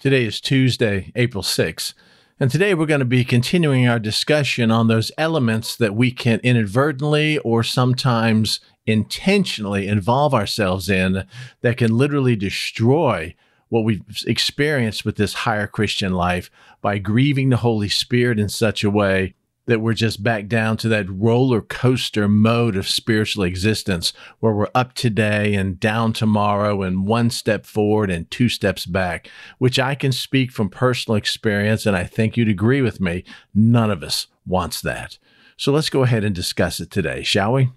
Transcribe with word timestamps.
Today 0.00 0.24
is 0.24 0.40
Tuesday, 0.40 1.12
April 1.14 1.42
6th, 1.42 1.92
and 2.40 2.50
today 2.50 2.72
we're 2.72 2.86
going 2.86 3.00
to 3.00 3.04
be 3.04 3.22
continuing 3.22 3.86
our 3.86 3.98
discussion 3.98 4.70
on 4.70 4.88
those 4.88 5.12
elements 5.18 5.76
that 5.76 5.94
we 5.94 6.10
can 6.10 6.40
inadvertently 6.42 7.36
or 7.40 7.62
sometimes 7.62 8.60
intentionally 8.86 9.86
involve 9.86 10.32
ourselves 10.32 10.88
in 10.88 11.26
that 11.60 11.76
can 11.76 11.98
literally 11.98 12.34
destroy 12.34 13.34
what 13.68 13.84
we've 13.84 14.00
experienced 14.26 15.04
with 15.04 15.16
this 15.16 15.34
higher 15.34 15.66
Christian 15.66 16.14
life 16.14 16.50
by 16.80 16.96
grieving 16.96 17.50
the 17.50 17.58
Holy 17.58 17.90
Spirit 17.90 18.38
in 18.38 18.48
such 18.48 18.82
a 18.82 18.88
way 18.88 19.34
that 19.70 19.80
we're 19.80 19.94
just 19.94 20.22
back 20.22 20.48
down 20.48 20.76
to 20.76 20.88
that 20.88 21.08
roller 21.08 21.60
coaster 21.60 22.26
mode 22.26 22.76
of 22.76 22.88
spiritual 22.88 23.44
existence 23.44 24.12
where 24.40 24.52
we're 24.52 24.66
up 24.74 24.94
today 24.94 25.54
and 25.54 25.78
down 25.78 26.12
tomorrow 26.12 26.82
and 26.82 27.06
one 27.06 27.30
step 27.30 27.64
forward 27.64 28.10
and 28.10 28.28
two 28.30 28.48
steps 28.48 28.84
back, 28.84 29.30
which 29.58 29.78
I 29.78 29.94
can 29.94 30.10
speak 30.10 30.50
from 30.50 30.68
personal 30.68 31.16
experience. 31.16 31.86
And 31.86 31.96
I 31.96 32.04
think 32.04 32.36
you'd 32.36 32.48
agree 32.48 32.82
with 32.82 33.00
me. 33.00 33.22
None 33.54 33.92
of 33.92 34.02
us 34.02 34.26
wants 34.44 34.80
that. 34.82 35.18
So 35.56 35.72
let's 35.72 35.90
go 35.90 36.02
ahead 36.02 36.24
and 36.24 36.34
discuss 36.34 36.80
it 36.80 36.90
today, 36.90 37.22
shall 37.22 37.52
we? 37.52 37.70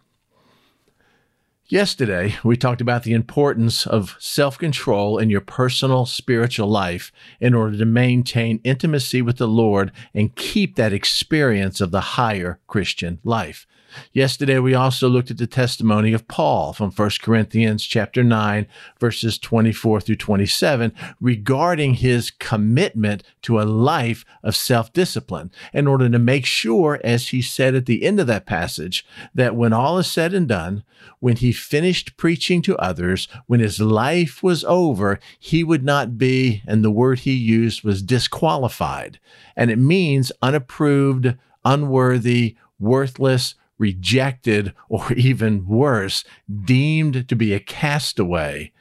Yesterday, 1.67 2.35
we 2.43 2.57
talked 2.57 2.81
about 2.81 3.03
the 3.03 3.13
importance 3.13 3.87
of 3.87 4.17
self 4.19 4.57
control 4.57 5.17
in 5.17 5.29
your 5.29 5.39
personal 5.39 6.05
spiritual 6.05 6.67
life 6.67 7.11
in 7.39 7.53
order 7.53 7.77
to 7.77 7.85
maintain 7.85 8.59
intimacy 8.65 9.21
with 9.21 9.37
the 9.37 9.47
Lord 9.47 9.93
and 10.13 10.35
keep 10.35 10.75
that 10.75 10.91
experience 10.91 11.79
of 11.79 11.91
the 11.91 12.01
higher 12.01 12.59
Christian 12.67 13.19
life. 13.23 13.65
Yesterday 14.11 14.59
we 14.59 14.73
also 14.73 15.07
looked 15.07 15.31
at 15.31 15.37
the 15.37 15.47
testimony 15.47 16.13
of 16.13 16.27
Paul 16.27 16.73
from 16.73 16.91
1 16.91 17.09
Corinthians 17.21 17.83
chapter 17.83 18.23
9 18.23 18.67
verses 18.99 19.37
24 19.37 20.01
through 20.01 20.15
27 20.15 20.93
regarding 21.19 21.95
his 21.95 22.31
commitment 22.31 23.23
to 23.43 23.59
a 23.59 23.63
life 23.63 24.25
of 24.43 24.55
self-discipline 24.55 25.51
in 25.73 25.87
order 25.87 26.09
to 26.09 26.19
make 26.19 26.45
sure 26.45 26.99
as 27.03 27.29
he 27.29 27.41
said 27.41 27.75
at 27.75 27.85
the 27.85 28.03
end 28.03 28.19
of 28.19 28.27
that 28.27 28.45
passage 28.45 29.05
that 29.33 29.55
when 29.55 29.73
all 29.73 29.97
is 29.97 30.07
said 30.07 30.33
and 30.33 30.47
done 30.47 30.83
when 31.19 31.35
he 31.35 31.51
finished 31.51 32.15
preaching 32.17 32.61
to 32.61 32.77
others 32.77 33.27
when 33.47 33.59
his 33.59 33.79
life 33.79 34.41
was 34.41 34.63
over 34.65 35.19
he 35.39 35.63
would 35.63 35.83
not 35.83 36.17
be 36.17 36.61
and 36.65 36.83
the 36.83 36.91
word 36.91 37.19
he 37.19 37.33
used 37.33 37.83
was 37.83 38.01
disqualified. 38.01 39.19
And 39.55 39.69
it 39.71 39.77
means 39.77 40.31
unapproved 40.41 41.35
unworthy 41.65 42.55
worthless 42.79 43.55
rejected, 43.83 44.73
or 44.87 45.11
even 45.17 45.67
worse, 45.67 46.23
deemed 46.65 47.27
to 47.27 47.35
be 47.35 47.53
a 47.53 47.59
castaway 47.59 48.71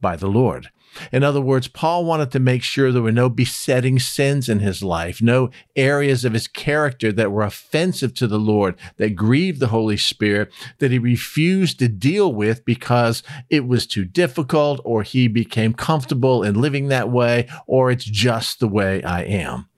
by 0.00 0.16
the 0.16 0.26
Lord. 0.26 0.70
In 1.12 1.22
other 1.22 1.40
words, 1.40 1.68
Paul 1.68 2.04
wanted 2.04 2.32
to 2.32 2.40
make 2.40 2.64
sure 2.64 2.90
there 2.90 3.00
were 3.00 3.12
no 3.12 3.28
besetting 3.28 4.00
sins 4.00 4.48
in 4.48 4.58
his 4.58 4.82
life, 4.82 5.22
no 5.22 5.50
areas 5.76 6.24
of 6.24 6.32
his 6.32 6.48
character 6.48 7.12
that 7.12 7.30
were 7.30 7.44
offensive 7.44 8.12
to 8.14 8.26
the 8.26 8.40
Lord, 8.40 8.74
that 8.96 9.14
grieved 9.14 9.60
the 9.60 9.68
Holy 9.68 9.96
Spirit, 9.96 10.52
that 10.78 10.90
he 10.90 10.98
refused 10.98 11.78
to 11.78 11.86
deal 11.86 12.34
with 12.34 12.64
because 12.64 13.22
it 13.48 13.68
was 13.68 13.86
too 13.86 14.04
difficult, 14.04 14.80
or 14.84 15.04
he 15.04 15.28
became 15.28 15.74
comfortable 15.74 16.42
in 16.42 16.60
living 16.60 16.88
that 16.88 17.08
way, 17.08 17.48
or 17.68 17.92
it's 17.92 18.04
just 18.04 18.58
the 18.58 18.68
way 18.68 19.00
I 19.04 19.22
am. 19.22 19.69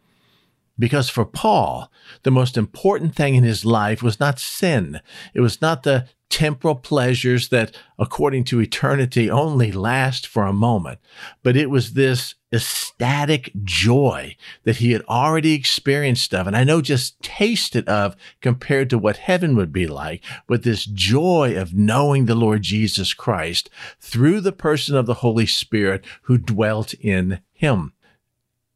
Because 0.78 1.08
for 1.10 1.24
Paul, 1.24 1.90
the 2.22 2.30
most 2.30 2.56
important 2.56 3.14
thing 3.14 3.34
in 3.34 3.44
his 3.44 3.64
life 3.64 4.02
was 4.02 4.18
not 4.18 4.38
sin. 4.38 5.00
It 5.34 5.40
was 5.40 5.60
not 5.60 5.82
the 5.82 6.08
temporal 6.32 6.74
pleasures 6.74 7.50
that, 7.50 7.76
according 7.98 8.42
to 8.42 8.58
eternity, 8.58 9.30
only 9.30 9.70
last 9.70 10.26
for 10.26 10.46
a 10.46 10.52
moment, 10.52 10.98
but 11.42 11.56
it 11.56 11.68
was 11.68 11.92
this 11.92 12.34
ecstatic 12.50 13.52
joy 13.62 14.34
that 14.64 14.76
he 14.76 14.92
had 14.92 15.02
already 15.02 15.52
experienced 15.52 16.32
of, 16.34 16.46
and 16.46 16.56
I 16.56 16.64
know 16.64 16.80
just 16.80 17.20
tasted 17.20 17.86
of 17.86 18.16
compared 18.40 18.88
to 18.90 18.98
what 18.98 19.18
heaven 19.18 19.56
would 19.56 19.74
be 19.74 19.86
like, 19.86 20.24
but 20.46 20.62
this 20.62 20.86
joy 20.86 21.54
of 21.54 21.74
knowing 21.74 22.24
the 22.24 22.34
Lord 22.34 22.62
Jesus 22.62 23.12
Christ 23.12 23.68
through 24.00 24.40
the 24.40 24.52
person 24.52 24.96
of 24.96 25.04
the 25.04 25.14
Holy 25.14 25.46
Spirit 25.46 26.02
who 26.22 26.38
dwelt 26.38 26.94
in 26.94 27.40
him 27.52 27.92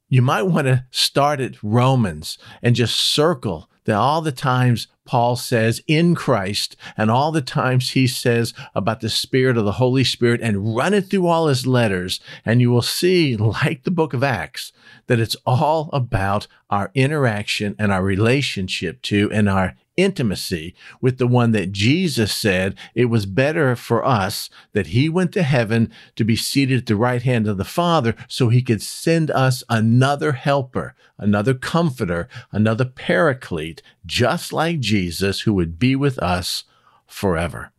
you 0.08 0.22
might 0.22 0.42
want 0.42 0.66
to 0.66 0.84
start 0.90 1.40
at 1.40 1.62
Romans 1.62 2.38
and 2.62 2.76
just 2.76 2.96
circle 2.96 3.68
that 3.84 3.96
all 3.96 4.20
the 4.20 4.32
times 4.32 4.88
Paul 5.04 5.36
says 5.36 5.80
in 5.86 6.14
Christ 6.14 6.76
and 6.96 7.10
all 7.10 7.30
the 7.30 7.40
times 7.40 7.90
he 7.90 8.06
says 8.06 8.52
about 8.74 9.00
the 9.00 9.08
Spirit 9.08 9.56
of 9.56 9.64
the 9.64 9.72
Holy 9.72 10.04
Spirit 10.04 10.40
and 10.42 10.76
run 10.76 10.92
it 10.92 11.08
through 11.08 11.28
all 11.28 11.46
his 11.46 11.66
letters. 11.66 12.20
And 12.44 12.60
you 12.60 12.70
will 12.70 12.82
see, 12.82 13.36
like 13.36 13.84
the 13.84 13.90
book 13.90 14.12
of 14.12 14.24
Acts, 14.24 14.72
that 15.06 15.20
it's 15.20 15.36
all 15.46 15.88
about 15.92 16.48
our 16.68 16.90
interaction 16.94 17.76
and 17.78 17.92
our 17.92 18.02
relationship 18.02 19.02
to 19.02 19.30
and 19.32 19.48
our 19.48 19.76
intimacy 19.96 20.74
with 21.00 21.18
the 21.18 21.26
one 21.26 21.52
that 21.52 21.72
Jesus 21.72 22.34
said 22.34 22.74
it 22.94 23.06
was 23.06 23.26
better 23.26 23.74
for 23.76 24.04
us 24.04 24.50
that 24.72 24.88
he 24.88 25.08
went 25.08 25.32
to 25.32 25.42
heaven 25.42 25.90
to 26.16 26.24
be 26.24 26.36
seated 26.36 26.78
at 26.78 26.86
the 26.86 26.96
right 26.96 27.22
hand 27.22 27.46
of 27.46 27.56
the 27.56 27.64
Father 27.64 28.14
so 28.28 28.48
he 28.48 28.62
could 28.62 28.82
send 28.82 29.30
us 29.30 29.64
another 29.68 30.32
helper, 30.32 30.94
another 31.18 31.54
comforter, 31.54 32.28
another 32.52 32.84
paraclete, 32.84 33.82
just 34.04 34.52
like 34.52 34.80
Jesus, 34.80 35.40
who 35.42 35.54
would 35.54 35.78
be 35.78 35.96
with 35.96 36.18
us 36.18 36.64
forever. 37.06 37.72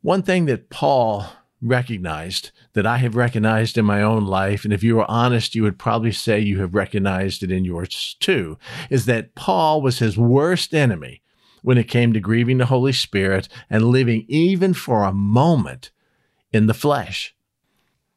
One 0.00 0.22
thing 0.22 0.46
that 0.46 0.70
Paul 0.70 1.26
recognized 1.62 2.50
that 2.72 2.86
I 2.86 2.96
have 2.96 3.14
recognized 3.14 3.78
in 3.78 3.84
my 3.84 4.02
own 4.02 4.26
life, 4.26 4.64
and 4.64 4.72
if 4.72 4.82
you 4.82 4.96
were 4.96 5.10
honest, 5.10 5.54
you 5.54 5.62
would 5.62 5.78
probably 5.78 6.12
say 6.12 6.40
you 6.40 6.60
have 6.60 6.74
recognized 6.74 7.42
it 7.42 7.52
in 7.52 7.64
yours 7.64 8.16
too, 8.18 8.58
is 8.90 9.06
that 9.06 9.34
Paul 9.34 9.80
was 9.80 10.00
his 10.00 10.18
worst 10.18 10.74
enemy 10.74 11.22
when 11.62 11.78
it 11.78 11.88
came 11.88 12.12
to 12.12 12.20
grieving 12.20 12.58
the 12.58 12.66
Holy 12.66 12.92
Spirit 12.92 13.48
and 13.70 13.86
living 13.86 14.24
even 14.28 14.74
for 14.74 15.04
a 15.04 15.12
moment 15.12 15.90
in 16.52 16.66
the 16.66 16.74
flesh. 16.74 17.34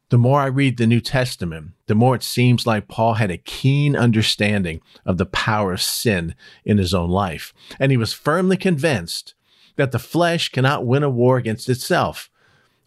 The 0.09 0.17
more 0.17 0.41
I 0.41 0.47
read 0.47 0.77
the 0.77 0.85
New 0.85 1.01
Testament, 1.01 1.71
the 1.87 1.95
more 1.95 2.15
it 2.15 2.23
seems 2.23 2.67
like 2.67 2.87
Paul 2.87 3.15
had 3.15 3.31
a 3.31 3.37
keen 3.37 3.95
understanding 3.95 4.81
of 5.05 5.17
the 5.17 5.25
power 5.25 5.73
of 5.73 5.81
sin 5.81 6.35
in 6.63 6.77
his 6.77 6.93
own 6.93 7.09
life. 7.09 7.53
And 7.79 7.91
he 7.91 7.97
was 7.97 8.13
firmly 8.13 8.57
convinced 8.57 9.33
that 9.77 9.91
the 9.91 9.99
flesh 9.99 10.49
cannot 10.49 10.85
win 10.85 11.03
a 11.03 11.09
war 11.09 11.37
against 11.37 11.69
itself. 11.69 12.29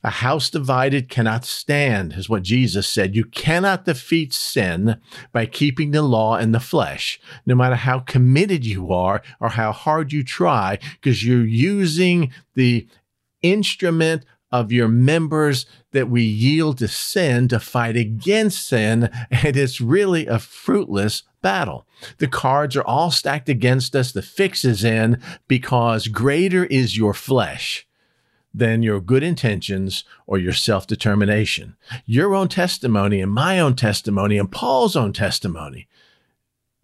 A 0.04 0.10
house 0.10 0.48
divided 0.48 1.09
cannot 1.09 1.44
stand, 1.44 2.12
is 2.12 2.28
what 2.28 2.44
Jesus 2.44 2.86
said. 2.86 3.16
You 3.16 3.25
cannot 3.25 3.84
defeat 3.84 4.32
sin 4.32 5.00
by 5.32 5.47
keeping 5.47 5.91
the 5.91 6.03
law 6.03 6.36
in 6.36 6.53
the 6.53 6.60
flesh, 6.60 7.20
no 7.44 7.56
matter 7.56 7.75
how 7.75 7.98
committed 8.00 8.64
you 8.64 8.92
are 8.92 9.22
or 9.41 9.50
how 9.50 9.72
hard 9.72 10.12
you 10.12 10.22
try, 10.22 10.78
because 11.00 11.26
you're 11.26 11.44
using 11.44 12.32
the 12.54 12.87
instrument 13.42 14.25
of 14.53 14.70
your 14.72 14.88
members 14.88 15.66
that 15.92 16.08
we 16.08 16.22
yield 16.22 16.78
to 16.78 16.88
sin 16.88 17.48
to 17.48 17.58
fight 17.58 17.97
against 17.97 18.66
sin, 18.69 19.10
and 19.31 19.56
it's 19.56 19.81
really 19.81 20.26
a 20.26 20.38
fruitless 20.38 21.25
battle. 21.42 21.87
The 22.19 22.28
cards 22.28 22.76
are 22.76 22.84
all 22.84 23.10
stacked 23.10 23.48
against 23.48 23.97
us, 23.97 24.12
the 24.12 24.22
fix 24.22 24.64
is 24.64 24.84
in 24.84 25.20
because 25.48 26.06
greater 26.06 26.64
is 26.64 26.97
your 26.97 27.14
flesh 27.14 27.88
than 28.58 28.82
your 28.82 29.00
good 29.00 29.22
intentions 29.22 30.04
or 30.26 30.38
your 30.38 30.52
self 30.52 30.86
determination. 30.86 31.76
Your 32.04 32.34
own 32.34 32.48
testimony 32.48 33.20
and 33.20 33.32
my 33.32 33.58
own 33.60 33.76
testimony 33.76 34.38
and 34.38 34.50
Paul's 34.50 34.96
own 34.96 35.12
testimony 35.12 35.88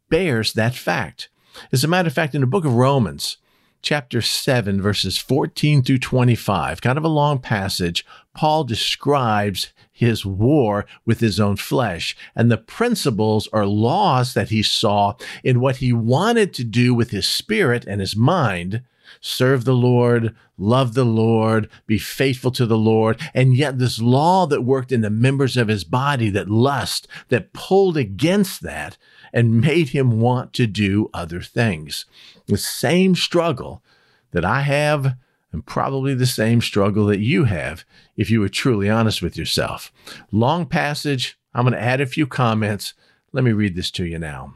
bears 0.09 0.53
that 0.53 0.75
fact. 0.75 1.29
As 1.73 1.85
a 1.85 1.88
matter 1.88 2.09
of 2.09 2.15
fact, 2.15 2.35
in 2.35 2.41
the 2.41 2.47
book 2.47 2.65
of 2.65 2.75
Romans, 2.75 3.38
chapter 3.82 4.23
7, 4.23 4.81
verses 4.81 5.19
14 5.19 5.82
through 5.82 5.99
25, 5.99 6.81
kind 6.81 6.99
of 6.99 7.05
a 7.05 7.09
long 7.09 7.38
passage, 7.38 8.05
Paul 8.35 8.65
describes 8.65 9.73
his 9.93 10.26
war 10.26 10.87
with 11.05 11.21
his 11.21 11.38
own 11.38 11.56
flesh 11.56 12.17
and 12.35 12.50
the 12.50 12.56
principles 12.56 13.49
or 13.53 13.67
laws 13.67 14.35
that 14.35 14.50
he 14.50 14.62
saw 14.62 15.15
in 15.44 15.61
what 15.61 15.76
he 15.76 15.93
wanted 15.93 16.53
to 16.55 16.65
do 16.65 16.94
with 16.94 17.11
his 17.11 17.26
spirit 17.26 17.85
and 17.87 18.00
his 18.00 18.17
mind 18.17 18.82
serve 19.21 19.65
the 19.65 19.75
Lord, 19.75 20.35
love 20.59 20.95
the 20.95 21.05
Lord, 21.05 21.69
be 21.87 21.99
faithful 21.99 22.51
to 22.53 22.67
the 22.67 22.79
Lord. 22.79 23.21
And 23.35 23.56
yet, 23.56 23.79
this 23.79 24.01
law 24.01 24.47
that 24.47 24.62
worked 24.62 24.93
in 24.93 25.01
the 25.01 25.11
members 25.11 25.56
of 25.56 25.69
his 25.69 25.85
body, 25.85 26.31
that 26.31 26.51
lust, 26.51 27.09
that 27.29 27.53
pulled 27.53 27.97
against 27.97 28.62
that 28.62 28.97
and 29.33 29.61
made 29.61 29.91
him 29.91 30.21
want 30.21 30.53
to 30.55 30.67
do 30.67 31.11
other 31.12 31.41
things. 31.41 32.06
The 32.47 32.56
same 32.56 33.15
struggle 33.15 33.83
that 34.31 34.45
I 34.45 34.61
have, 34.62 35.17
and 35.53 35.65
probably 35.65 36.15
the 36.15 36.27
same 36.27 36.61
struggle 36.61 37.07
that 37.07 37.21
you 37.21 37.45
have 37.45 37.85
if 38.17 38.29
you 38.31 38.41
were 38.41 38.49
truly 38.49 38.91
honest 38.91 39.23
with 39.23 39.37
yourself. 39.37 39.93
Long 40.33 40.67
passage. 40.67 41.39
I'm 41.55 41.65
going 41.65 41.75
to 41.75 41.81
add 41.81 42.00
a 42.00 42.07
few 42.07 42.27
comments. 42.27 42.95
Let 43.33 43.45
me 43.45 43.53
read 43.53 43.77
this 43.77 43.93
to 43.93 44.05
you 44.05 44.19
now. 44.19 44.55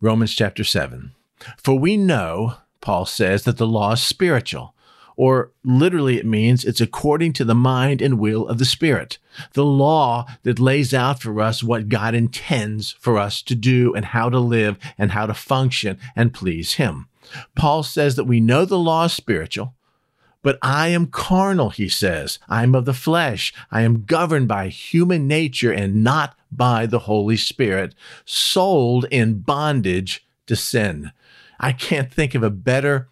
Romans 0.00 0.34
chapter 0.34 0.64
7. 0.64 1.12
For 1.58 1.78
we 1.78 1.96
know 1.96 2.54
Paul 2.82 3.06
says 3.06 3.44
that 3.44 3.56
the 3.56 3.66
law 3.66 3.92
is 3.92 4.02
spiritual, 4.02 4.74
or 5.16 5.52
literally 5.64 6.18
it 6.18 6.26
means 6.26 6.64
it's 6.64 6.80
according 6.80 7.32
to 7.34 7.44
the 7.44 7.54
mind 7.54 8.02
and 8.02 8.18
will 8.18 8.46
of 8.46 8.58
the 8.58 8.66
Spirit. 8.66 9.16
The 9.54 9.64
law 9.64 10.26
that 10.42 10.58
lays 10.58 10.92
out 10.92 11.22
for 11.22 11.40
us 11.40 11.62
what 11.62 11.88
God 11.88 12.14
intends 12.14 12.92
for 12.92 13.16
us 13.18 13.40
to 13.42 13.54
do 13.54 13.94
and 13.94 14.06
how 14.06 14.28
to 14.28 14.38
live 14.38 14.78
and 14.98 15.12
how 15.12 15.26
to 15.26 15.32
function 15.32 15.98
and 16.14 16.34
please 16.34 16.74
Him. 16.74 17.08
Paul 17.54 17.82
says 17.82 18.16
that 18.16 18.24
we 18.24 18.40
know 18.40 18.64
the 18.64 18.78
law 18.78 19.04
is 19.04 19.12
spiritual, 19.12 19.74
but 20.42 20.58
I 20.60 20.88
am 20.88 21.06
carnal, 21.06 21.70
he 21.70 21.88
says. 21.88 22.40
I 22.48 22.64
am 22.64 22.74
of 22.74 22.84
the 22.84 22.92
flesh. 22.92 23.54
I 23.70 23.82
am 23.82 24.04
governed 24.04 24.48
by 24.48 24.68
human 24.68 25.28
nature 25.28 25.72
and 25.72 26.02
not 26.02 26.36
by 26.50 26.86
the 26.86 27.00
Holy 27.00 27.36
Spirit, 27.36 27.94
sold 28.24 29.06
in 29.10 29.38
bondage 29.38 30.26
to 30.46 30.56
sin. 30.56 31.12
I 31.62 31.72
can't 31.72 32.12
think 32.12 32.34
of 32.34 32.42
a 32.42 32.50
better 32.50 33.08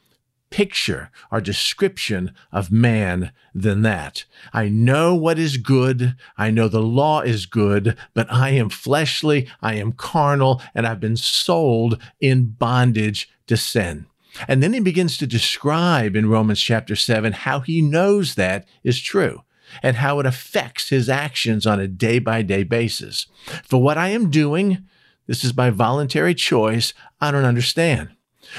picture 0.51 1.11
or 1.31 1.41
description 1.41 2.35
of 2.53 2.73
man 2.73 3.31
than 3.55 3.83
that. 3.83 4.25
I 4.53 4.69
know 4.69 5.15
what 5.15 5.39
is 5.39 5.57
good. 5.57 6.17
I 6.37 6.51
know 6.51 6.67
the 6.67 6.83
law 6.83 7.21
is 7.21 7.47
good, 7.47 7.97
but 8.13 8.31
I 8.31 8.51
am 8.51 8.69
fleshly. 8.69 9.49
I 9.63 9.75
am 9.75 9.93
carnal 9.93 10.61
and 10.75 10.87
I've 10.87 10.99
been 10.99 11.17
sold 11.17 12.03
in 12.21 12.47
bondage 12.47 13.31
to 13.47 13.57
sin. 13.57 14.07
And 14.49 14.63
then 14.63 14.73
he 14.73 14.81
begins 14.81 15.17
to 15.19 15.27
describe 15.27 16.17
in 16.17 16.29
Romans 16.29 16.61
chapter 16.61 16.97
7 16.97 17.33
how 17.33 17.61
he 17.61 17.81
knows 17.81 18.35
that 18.35 18.67
is 18.83 19.01
true 19.01 19.43
and 19.83 19.97
how 19.97 20.19
it 20.19 20.27
affects 20.27 20.89
his 20.89 21.09
actions 21.09 21.67
on 21.67 21.79
a 21.79 21.87
day 21.87 22.19
by 22.19 22.43
day 22.43 22.65
basis. 22.65 23.27
For 23.63 23.81
what 23.81 23.99
I 23.99 24.09
am 24.09 24.31
doing, 24.31 24.85
this 25.27 25.45
is 25.45 25.53
by 25.53 25.71
voluntary 25.71 26.35
choice, 26.35 26.93
I 27.21 27.31
don't 27.31 27.45
understand 27.45 28.11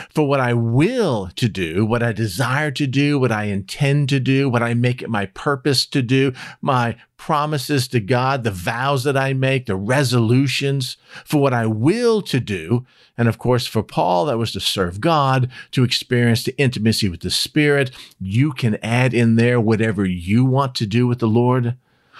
for 0.10 0.28
what 0.28 0.40
I 0.40 0.54
will 0.54 1.30
to 1.36 1.48
do, 1.48 1.86
what 1.86 2.04
I 2.04 2.12
desire 2.12 2.72
to 2.72 2.88
do, 2.88 3.20
what 3.20 3.32
I 3.32 3.46
intend 3.46 4.10
to 4.10 4.20
do, 4.20 4.50
what 4.50 4.64
I 4.64 4.74
make 4.74 5.02
it 5.02 5.10
my 5.10 5.28
purpose 5.28 5.86
to 5.88 6.02
do, 6.02 6.34
my 6.62 6.96
promises 7.18 7.88
to 7.90 8.00
God, 8.00 8.44
the 8.44 8.52
vows 8.52 9.04
that 9.04 9.16
I 9.16 9.34
make, 9.34 9.66
the 9.66 9.76
resolutions 9.76 10.98
for 11.24 11.42
what 11.42 11.54
I 11.54 11.68
will 11.68 12.22
to 12.24 12.40
do. 12.40 12.86
And 13.18 13.28
of 13.28 13.38
course, 13.38 13.68
for 13.68 13.84
Paul, 13.84 14.26
that 14.26 14.38
was 14.38 14.52
to 14.54 14.60
serve 14.60 15.02
God, 15.02 15.52
to 15.72 15.84
experience 15.84 16.44
the 16.44 16.58
intimacy 16.58 17.10
with 17.10 17.20
the 17.20 17.30
Spirit. 17.30 17.92
You 18.20 18.54
can 18.54 18.80
add 18.82 19.14
in 19.14 19.36
there 19.36 19.62
whatever 19.62 20.06
you 20.06 20.46
want 20.46 20.74
to 20.76 20.88
do 20.88 21.06
with 21.06 21.20
the 21.20 21.28
Lord. 21.28 21.76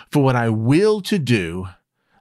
For 0.10 0.22
what 0.22 0.36
I 0.36 0.50
will 0.50 1.02
to 1.02 1.18
do, 1.18 1.70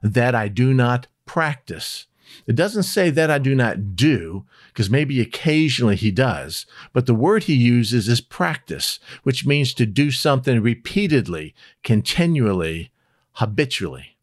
that 0.01 0.33
I 0.33 0.47
do 0.47 0.73
not 0.73 1.07
practice. 1.25 2.07
It 2.47 2.55
doesn't 2.55 2.83
say 2.83 3.09
that 3.09 3.31
I 3.31 3.37
do 3.37 3.55
not 3.55 3.95
do, 3.95 4.45
because 4.67 4.89
maybe 4.89 5.21
occasionally 5.21 5.95
he 5.95 6.11
does, 6.11 6.65
but 6.93 7.05
the 7.05 7.13
word 7.13 7.43
he 7.43 7.53
uses 7.53 8.07
is 8.07 8.21
practice, 8.21 8.99
which 9.23 9.45
means 9.45 9.73
to 9.73 9.85
do 9.85 10.11
something 10.11 10.61
repeatedly, 10.61 11.53
continually, 11.83 12.91
habitually. 13.33 14.17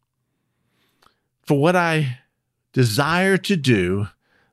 For 1.41 1.59
what 1.59 1.75
I 1.75 2.19
desire 2.73 3.37
to 3.37 3.55
do, 3.55 4.09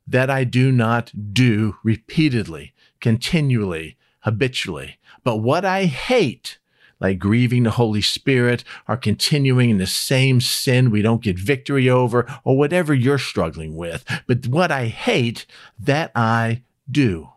that 0.07 0.31
I 0.31 0.45
do 0.45 0.71
not 0.71 1.13
do 1.33 1.77
repeatedly, 1.83 2.73
continually, 3.01 3.97
habitually. 4.21 4.99
But 5.25 5.37
what 5.37 5.65
I 5.65 5.87
hate, 5.87 6.59
like 7.01 7.19
grieving 7.19 7.63
the 7.65 7.71
Holy 7.73 8.01
Spirit 8.01 8.65
or 8.89 8.97
continuing 8.97 9.71
in 9.71 9.79
the 9.79 9.87
same 9.87 10.41
sin 10.41 10.91
we 10.91 11.03
don't 11.03 11.23
get 11.23 11.39
victory 11.39 11.89
over 11.89 12.27
or 12.45 12.57
whatever 12.57 12.95
you're 12.95 13.19
struggling 13.19 13.77
with. 13.77 14.05
But 14.27 14.47
what 14.47 14.71
I 14.71 14.87
hate, 14.87 15.47
that 15.79 16.11
I 16.15 16.63
do. 16.91 17.31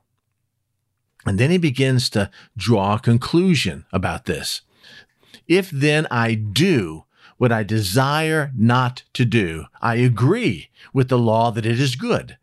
And 1.26 1.38
then 1.38 1.52
he 1.52 1.58
begins 1.58 2.10
to 2.12 2.30
draw 2.56 2.96
a 2.96 3.00
conclusion 3.00 3.86
about 3.92 4.26
this. 4.26 4.62
If 5.48 5.70
then 5.70 6.08
I 6.10 6.36
do 6.36 7.06
what 7.38 7.52
I 7.52 7.64
desire 7.64 8.52
not 8.56 9.04
to 9.14 9.26
do, 9.26 9.66
I 9.82 9.96
agree 9.96 10.70
with 10.94 11.10
the 11.10 11.18
law 11.18 11.52
that 11.52 11.66
it 11.66 11.80
is 11.80 11.96
good 11.96 12.38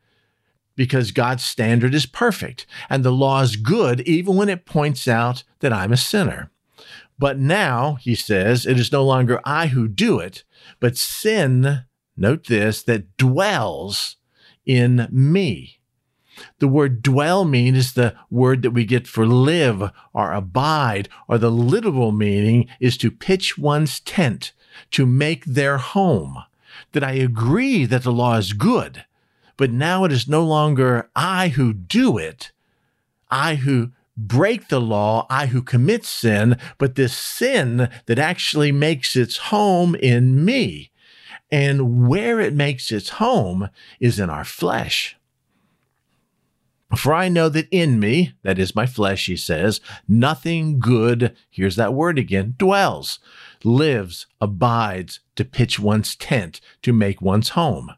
because 0.75 1.11
God's 1.11 1.45
standard 1.45 1.95
is 1.95 2.07
perfect 2.07 2.67
and 2.91 3.03
the 3.03 3.11
law 3.11 3.41
is 3.41 3.57
good 3.57 4.01
even 4.03 4.37
when 4.37 4.49
it 4.49 4.67
points 4.67 5.09
out 5.09 5.43
that 5.61 5.73
I'm 5.73 5.93
a 5.93 5.97
sinner. 5.97 6.51
But 7.19 7.39
now, 7.39 7.95
he 7.95 8.15
says, 8.15 8.67
it 8.67 8.79
is 8.79 8.93
no 8.93 9.05
longer 9.05 9.41
I 9.45 9.69
who 9.69 9.89
do 9.89 10.19
it, 10.19 10.45
but 10.81 10.97
sin, 10.97 11.85
note 12.17 12.47
this, 12.47 12.83
that 12.83 13.17
dwells 13.17 14.17
in 14.67 15.09
me. 15.11 15.81
The 16.59 16.69
word 16.69 17.03
dwell 17.03 17.47
mean 17.47 17.75
is 17.75 17.95
the 17.95 18.15
word 18.31 18.61
that 18.63 18.73
we 18.73 18.85
get 18.85 19.07
for 19.07 19.27
live 19.27 19.91
or 20.13 20.33
abide, 20.33 21.09
or 21.29 21.39
the 21.39 21.51
literal 21.51 22.13
meaning 22.13 22.69
is 22.81 22.99
to 22.99 23.11
pitch 23.11 23.57
one's 23.57 24.01
tent, 24.01 24.53
to 24.91 25.07
make 25.07 25.45
their 25.47 25.79
home. 25.79 26.37
That 26.93 27.03
I 27.03 27.13
agree 27.13 27.87
that 27.87 28.03
the 28.03 28.13
law 28.13 28.37
is 28.37 28.53
good, 28.53 29.07
but 29.57 29.71
now 29.71 30.05
it 30.05 30.13
is 30.13 30.29
no 30.29 30.45
longer 30.45 31.09
I 31.17 31.49
who 31.49 31.73
do 31.73 32.19
it, 32.19 32.53
I 33.31 33.55
who 33.55 33.93
break 34.17 34.69
the 34.69 34.81
law, 34.81 35.27
I 35.29 35.47
who 35.47 35.63
commit 35.63 36.05
sin, 36.05 36.59
but 36.79 36.95
this 36.95 37.17
sin 37.17 37.89
that 38.07 38.19
actually 38.19 38.73
makes 38.73 39.17
its 39.17 39.37
home 39.37 39.95
in 39.95 40.45
me. 40.45 40.91
And 41.51 42.09
where 42.09 42.41
it 42.41 42.55
makes 42.55 42.91
its 42.91 43.11
home 43.11 43.69
is 44.01 44.19
in 44.19 44.31
our 44.31 44.45
flesh. 44.45 45.17
For 46.97 47.13
I 47.13 47.29
know 47.29 47.49
that 47.49 47.69
in 47.71 47.99
me, 47.99 48.35
that 48.43 48.59
is 48.59 48.77
my 48.77 48.87
flesh, 48.87 49.27
he 49.27 49.37
says, 49.37 49.81
nothing 50.07 50.79
good, 50.79 51.37
here's 51.51 51.77
that 51.77 51.95
word 51.95 52.17
again, 52.17 52.55
dwells, 52.57 53.19
lives, 53.65 54.27
abides 54.41 55.19
to 55.35 55.45
pitch 55.45 55.81
one's 55.81 56.15
tent, 56.15 56.61
to 56.83 56.93
make 56.93 57.21
one's 57.21 57.51
home. 57.51 57.93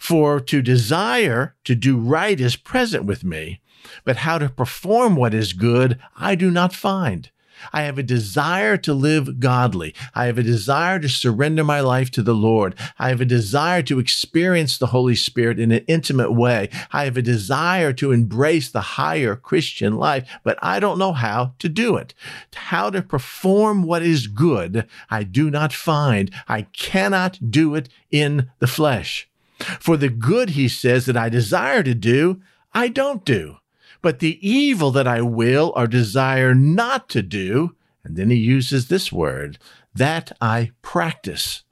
For 0.00 0.40
to 0.40 0.62
desire 0.62 1.54
to 1.64 1.74
do 1.74 1.98
right 1.98 2.40
is 2.40 2.56
present 2.56 3.04
with 3.04 3.22
me, 3.22 3.60
but 4.02 4.16
how 4.16 4.38
to 4.38 4.48
perform 4.48 5.14
what 5.14 5.34
is 5.34 5.52
good, 5.52 6.00
I 6.16 6.34
do 6.34 6.50
not 6.50 6.72
find. 6.72 7.30
I 7.70 7.82
have 7.82 7.98
a 7.98 8.02
desire 8.02 8.78
to 8.78 8.94
live 8.94 9.38
godly. 9.38 9.94
I 10.14 10.24
have 10.24 10.38
a 10.38 10.42
desire 10.42 10.98
to 11.00 11.08
surrender 11.08 11.62
my 11.62 11.80
life 11.80 12.10
to 12.12 12.22
the 12.22 12.34
Lord. 12.34 12.74
I 12.98 13.10
have 13.10 13.20
a 13.20 13.26
desire 13.26 13.82
to 13.82 13.98
experience 13.98 14.78
the 14.78 14.86
Holy 14.86 15.14
Spirit 15.14 15.60
in 15.60 15.70
an 15.70 15.84
intimate 15.86 16.32
way. 16.32 16.70
I 16.92 17.04
have 17.04 17.18
a 17.18 17.22
desire 17.22 17.92
to 17.92 18.10
embrace 18.10 18.70
the 18.70 18.80
higher 18.80 19.36
Christian 19.36 19.96
life, 19.96 20.26
but 20.42 20.58
I 20.62 20.80
don't 20.80 20.98
know 20.98 21.12
how 21.12 21.52
to 21.58 21.68
do 21.68 21.96
it. 21.96 22.14
How 22.54 22.88
to 22.88 23.02
perform 23.02 23.82
what 23.82 24.02
is 24.02 24.28
good, 24.28 24.88
I 25.10 25.24
do 25.24 25.50
not 25.50 25.74
find. 25.74 26.30
I 26.48 26.62
cannot 26.62 27.50
do 27.50 27.74
it 27.74 27.90
in 28.10 28.50
the 28.60 28.66
flesh. 28.66 29.28
For 29.60 29.96
the 29.96 30.08
good, 30.08 30.50
he 30.50 30.68
says, 30.68 31.06
that 31.06 31.16
I 31.16 31.28
desire 31.28 31.82
to 31.82 31.94
do, 31.94 32.40
I 32.72 32.88
don't 32.88 33.24
do 33.24 33.56
but 34.02 34.18
the 34.18 34.38
evil 34.46 34.90
that 34.92 35.06
I 35.06 35.20
will 35.20 35.72
or 35.76 35.86
desire 35.86 36.54
not 36.54 37.08
to 37.10 37.22
do, 37.22 37.76
and 38.02 38.16
then 38.16 38.30
he 38.30 38.36
uses 38.36 38.88
this 38.88 39.12
word, 39.12 39.58
that 39.94 40.32
I 40.40 40.70
practice 40.82 41.62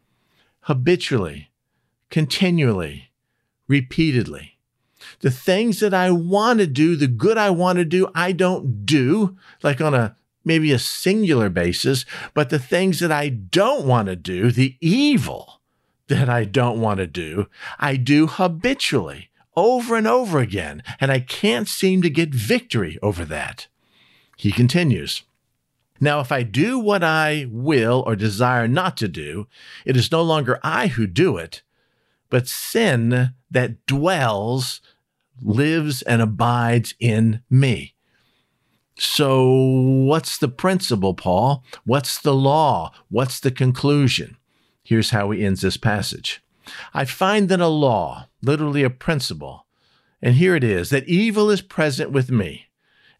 habitually, 0.63 1.51
continually, 2.11 3.11
repeatedly. 3.67 4.59
The 5.21 5.31
things 5.31 5.81
that 5.81 5.95
I 5.95 6.11
want 6.11 6.59
to 6.59 6.67
do, 6.67 6.97
the 6.97 7.07
good 7.07 7.39
I 7.39 7.51
want 7.51 7.79
to 7.79 7.85
do, 7.85 8.09
I 8.15 8.33
don't 8.33 8.85
do, 8.85 9.37
like 9.63 9.81
on 9.81 9.95
a 9.95 10.17
maybe 10.45 10.73
a 10.73 10.79
singular 10.79 11.49
basis, 11.49 12.05
but 12.35 12.51
the 12.51 12.59
things 12.59 13.01
that 13.01 13.13
I 13.13 13.29
don't 13.29 13.87
want 13.87 14.09
to 14.09 14.17
do, 14.17 14.51
the 14.51 14.77
evil 14.81 15.58
that 16.09 16.29
I 16.29 16.45
don't 16.45 16.81
want 16.81 16.99
to 16.99 17.07
do, 17.07 17.47
I 17.79 17.97
do 17.97 18.27
habitually 18.27 19.31
over 19.57 19.97
and 19.97 20.07
over 20.07 20.39
again, 20.39 20.83
and 21.01 21.11
I 21.11 21.21
can't 21.21 21.67
seem 21.67 22.01
to 22.03 22.11
get 22.11 22.35
victory 22.35 22.97
over 23.03 23.25
that. 23.25 23.67
He 24.37 24.53
continues. 24.53 25.23
Now, 26.01 26.21
if 26.21 26.31
I 26.31 26.45
do 26.45 26.79
what 26.79 27.03
I 27.03 27.47
will 27.51 28.05
or 28.07 28.15
desire 28.15 28.69
not 28.69 28.97
to 28.99 29.09
do, 29.09 29.49
it 29.85 29.97
is 29.97 30.13
no 30.13 30.23
longer 30.23 30.61
I 30.63 30.87
who 30.87 31.09
do 31.09 31.37
it, 31.37 31.63
but 32.31 32.47
sin 32.47 33.35
that 33.51 33.85
dwells, 33.87 34.81
lives, 35.43 36.03
and 36.03 36.23
abides 36.23 36.95
in 37.01 37.43
me. 37.51 37.95
So, 38.97 39.49
what's 39.51 40.39
the 40.39 40.49
principle, 40.49 41.15
Paul? 41.15 41.65
What's 41.85 42.19
the 42.19 42.35
law? 42.35 42.93
What's 43.09 43.41
the 43.41 43.51
conclusion? 43.51 44.38
Here's 44.89 45.11
how 45.11 45.33
he 45.33 45.45
ends 45.45 45.61
this 45.61 45.77
passage. 45.77 46.43
I 46.95 47.05
find 47.05 47.51
that 47.51 47.61
a 47.61 47.69
law, 47.69 48.29
literally 48.41 48.83
a 48.83 48.89
principle, 48.89 49.67
and 50.23 50.37
here 50.37 50.57
it 50.57 50.65
is 50.65 50.89
that 50.89 51.07
evil 51.07 51.51
is 51.51 51.61
present 51.61 52.11
with 52.11 52.31
me. 52.31 52.69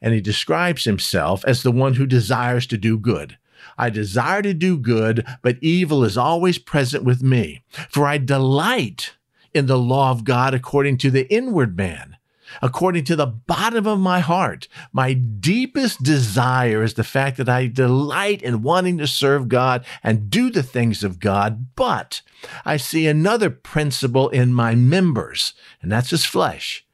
And 0.01 0.15
he 0.15 0.23
describes 0.23 0.85
himself 0.85 1.45
as 1.45 1.63
the 1.63 1.71
one 1.71 1.97
who 1.97 2.07
desires 2.07 2.67
to 2.69 2.79
do 2.79 2.97
good. 2.97 3.37
I 3.77 3.91
desire 3.91 4.41
to 4.41 4.55
do 4.55 4.79
good, 4.79 5.27
but 5.43 5.59
evil 5.61 6.05
is 6.05 6.17
always 6.17 6.57
present 6.57 7.05
with 7.05 7.23
me. 7.23 7.65
For 7.91 8.07
I 8.07 8.17
delight 8.17 9.17
in 9.53 9.67
the 9.67 9.77
law 9.77 10.11
of 10.11 10.25
God 10.25 10.55
according 10.55 10.97
to 10.99 11.11
the 11.11 11.31
inward 11.31 11.77
man. 11.77 12.17
According 12.63 13.05
to 13.05 13.17
the 13.17 13.27
bottom 13.27 13.87
of 13.87 13.99
my 13.99 14.21
heart, 14.21 14.69
my 14.93 15.13
deepest 15.13 16.03
desire 16.03 16.83
is 16.83 16.95
the 16.95 17.05
fact 17.05 17.37
that 17.37 17.49
I 17.49 17.67
delight 17.67 18.43
in 18.43 18.63
wanting 18.63 18.99
to 18.99 19.07
serve 19.07 19.49
God 19.49 19.85
and 20.03 20.31
do 20.31 20.51
the 20.51 20.63
things 20.63 21.05
of 21.05 21.21
God, 21.21 21.75
but 21.75 22.23
I 22.65 22.77
see 22.77 23.07
another 23.07 23.51
principle 23.51 24.29
in 24.29 24.53
my 24.55 24.75
members, 24.75 25.55
and 25.83 25.91
that's 25.91 26.11
his 26.11 26.25
flesh. 26.25 26.85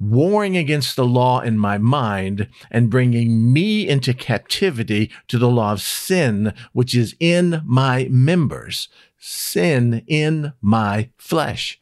Warring 0.00 0.56
against 0.56 0.96
the 0.96 1.06
law 1.06 1.40
in 1.40 1.58
my 1.58 1.78
mind 1.78 2.48
and 2.70 2.90
bringing 2.90 3.52
me 3.52 3.88
into 3.88 4.12
captivity 4.12 5.12
to 5.28 5.38
the 5.38 5.48
law 5.48 5.72
of 5.72 5.80
sin, 5.80 6.54
which 6.72 6.94
is 6.94 7.14
in 7.20 7.62
my 7.64 8.08
members, 8.10 8.88
sin 9.18 10.02
in 10.08 10.54
my 10.60 11.10
flesh 11.16 11.80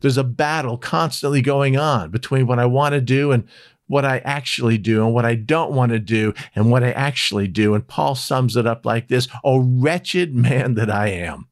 there's 0.00 0.16
a 0.16 0.24
battle 0.24 0.78
constantly 0.78 1.42
going 1.42 1.76
on 1.76 2.10
between 2.10 2.46
what 2.46 2.58
I 2.58 2.66
want 2.66 2.94
to 2.94 3.00
do 3.00 3.32
and 3.32 3.46
what 3.86 4.04
I 4.04 4.18
actually 4.18 4.78
do 4.78 5.04
and 5.04 5.14
what 5.14 5.24
I 5.24 5.34
don't 5.34 5.72
want 5.72 5.92
to 5.92 5.98
do 5.98 6.34
and 6.54 6.70
what 6.70 6.84
I 6.84 6.92
actually 6.92 7.48
do. 7.48 7.74
And 7.74 7.86
Paul 7.86 8.14
sums 8.14 8.56
it 8.56 8.66
up 8.66 8.86
like 8.86 9.08
this 9.08 9.28
Oh, 9.42 9.58
wretched 9.58 10.34
man 10.34 10.74
that 10.74 10.90
I 10.90 11.08
am. 11.08 11.48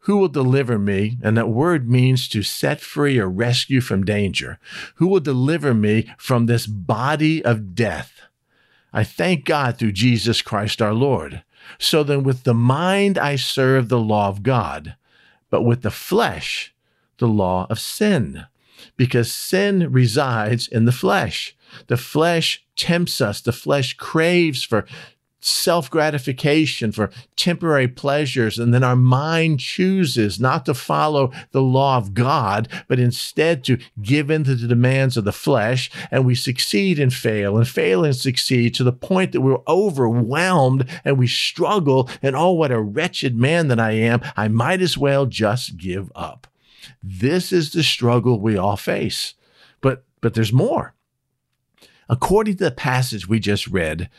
Who 0.00 0.18
will 0.18 0.28
deliver 0.28 0.78
me? 0.78 1.16
And 1.22 1.34
that 1.38 1.48
word 1.48 1.88
means 1.88 2.28
to 2.28 2.42
set 2.42 2.82
free 2.82 3.18
or 3.18 3.26
rescue 3.26 3.80
from 3.80 4.04
danger. 4.04 4.58
Who 4.96 5.06
will 5.06 5.20
deliver 5.20 5.72
me 5.72 6.12
from 6.18 6.44
this 6.44 6.66
body 6.66 7.42
of 7.42 7.74
death? 7.74 8.20
I 8.92 9.02
thank 9.02 9.46
God 9.46 9.78
through 9.78 9.92
Jesus 9.92 10.42
Christ 10.42 10.82
our 10.82 10.92
Lord. 10.92 11.42
So 11.78 12.04
then, 12.04 12.22
with 12.22 12.44
the 12.44 12.52
mind, 12.52 13.16
I 13.16 13.36
serve 13.36 13.88
the 13.88 13.98
law 13.98 14.28
of 14.28 14.42
God, 14.42 14.94
but 15.48 15.62
with 15.62 15.80
the 15.80 15.90
flesh, 15.90 16.73
the 17.18 17.28
law 17.28 17.66
of 17.70 17.78
sin 17.78 18.46
because 18.96 19.32
sin 19.32 19.90
resides 19.92 20.68
in 20.68 20.84
the 20.84 20.92
flesh. 20.92 21.56
The 21.86 21.96
flesh 21.96 22.64
tempts 22.76 23.20
us, 23.20 23.40
the 23.40 23.52
flesh 23.52 23.94
craves 23.94 24.62
for 24.62 24.86
self 25.40 25.90
gratification, 25.90 26.90
for 26.90 27.10
temporary 27.36 27.88
pleasures, 27.88 28.58
and 28.58 28.72
then 28.72 28.82
our 28.82 28.96
mind 28.96 29.60
chooses 29.60 30.40
not 30.40 30.64
to 30.64 30.72
follow 30.72 31.32
the 31.50 31.60
law 31.60 31.98
of 31.98 32.14
God, 32.14 32.68
but 32.88 32.98
instead 32.98 33.62
to 33.64 33.78
give 34.00 34.30
in 34.30 34.44
to 34.44 34.54
the 34.54 34.68
demands 34.68 35.16
of 35.16 35.24
the 35.24 35.32
flesh, 35.32 35.90
and 36.10 36.24
we 36.24 36.34
succeed 36.34 36.98
and 36.98 37.12
fail, 37.12 37.58
and 37.58 37.68
fail 37.68 38.04
and 38.04 38.16
succeed 38.16 38.74
to 38.74 38.84
the 38.84 38.92
point 38.92 39.32
that 39.32 39.42
we're 39.42 39.58
overwhelmed 39.68 40.88
and 41.04 41.18
we 41.18 41.26
struggle, 41.26 42.08
and 42.22 42.34
oh, 42.34 42.52
what 42.52 42.72
a 42.72 42.80
wretched 42.80 43.36
man 43.36 43.68
that 43.68 43.80
I 43.80 43.92
am, 43.92 44.22
I 44.36 44.48
might 44.48 44.80
as 44.80 44.96
well 44.96 45.26
just 45.26 45.76
give 45.76 46.10
up. 46.14 46.46
This 47.02 47.52
is 47.52 47.72
the 47.72 47.82
struggle 47.82 48.40
we 48.40 48.56
all 48.56 48.76
face. 48.76 49.34
But 49.80 50.04
but 50.20 50.34
there's 50.34 50.52
more. 50.52 50.94
According 52.08 52.56
to 52.56 52.64
the 52.64 52.70
passage 52.70 53.28
we 53.28 53.40
just 53.40 53.66
read, 53.66 54.10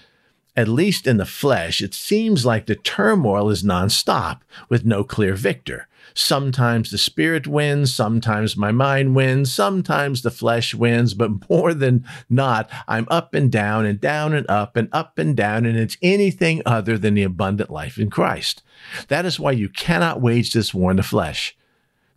at 0.55 0.67
least 0.67 1.05
in 1.05 1.17
the 1.17 1.25
flesh, 1.25 1.81
it 1.81 1.93
seems 1.93 2.45
like 2.45 2.65
the 2.65 2.75
turmoil 2.75 3.49
is 3.49 3.63
nonstop 3.63 4.41
with 4.69 4.85
no 4.85 5.03
clear 5.03 5.35
victor. 5.35 5.87
Sometimes 6.13 6.91
the 6.91 6.97
spirit 6.97 7.45
wins, 7.45 7.93
sometimes 7.93 8.55
my 8.55 8.71
mind 8.71 9.15
wins, 9.15 9.53
sometimes 9.53 10.21
the 10.21 10.31
flesh 10.31 10.73
wins, 10.73 11.13
but 11.13 11.49
more 11.49 11.73
than 11.73 12.05
not, 12.29 12.69
I'm 12.87 13.05
up 13.09 13.33
and 13.33 13.51
down 13.51 13.85
and 13.85 13.99
down 13.99 14.33
and 14.33 14.49
up 14.49 14.77
and 14.77 14.87
up 14.93 15.17
and 15.17 15.35
down, 15.35 15.65
and 15.65 15.77
it's 15.77 15.97
anything 16.01 16.61
other 16.65 16.97
than 16.97 17.15
the 17.15 17.23
abundant 17.23 17.69
life 17.69 17.97
in 17.97 18.09
Christ. 18.09 18.61
That 19.09 19.25
is 19.25 19.39
why 19.39 19.51
you 19.51 19.67
cannot 19.67 20.21
wage 20.21 20.53
this 20.53 20.73
war 20.73 20.91
in 20.91 20.97
the 20.97 21.03
flesh. 21.03 21.57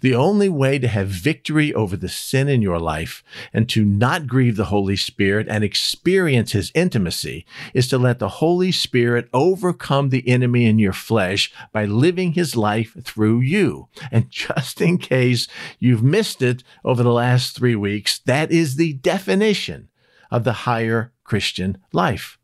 The 0.00 0.14
only 0.14 0.48
way 0.48 0.78
to 0.78 0.86
have 0.86 1.08
victory 1.08 1.74
over 1.74 1.96
the 1.96 2.08
sin 2.08 2.48
in 2.48 2.62
your 2.62 2.78
life 2.78 3.24
and 3.52 3.68
to 3.70 3.84
not 3.84 4.28
grieve 4.28 4.54
the 4.54 4.66
Holy 4.66 4.94
Spirit 4.94 5.48
and 5.50 5.64
experience 5.64 6.52
his 6.52 6.70
intimacy 6.72 7.44
is 7.74 7.88
to 7.88 7.98
let 7.98 8.20
the 8.20 8.28
Holy 8.28 8.70
Spirit 8.70 9.28
overcome 9.32 10.10
the 10.10 10.28
enemy 10.28 10.66
in 10.66 10.78
your 10.78 10.92
flesh 10.92 11.52
by 11.72 11.84
living 11.84 12.32
his 12.32 12.54
life 12.54 12.96
through 13.02 13.40
you. 13.40 13.88
And 14.12 14.30
just 14.30 14.80
in 14.80 14.98
case 14.98 15.48
you've 15.80 16.02
missed 16.02 16.42
it 16.42 16.62
over 16.84 17.02
the 17.02 17.12
last 17.12 17.56
three 17.56 17.76
weeks, 17.76 18.20
that 18.20 18.52
is 18.52 18.76
the 18.76 18.92
definition 18.92 19.88
of 20.30 20.44
the 20.44 20.52
higher 20.52 21.12
Christian 21.24 21.78
life. 21.92 22.38